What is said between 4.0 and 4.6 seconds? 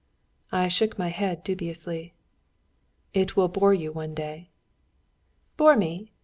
day."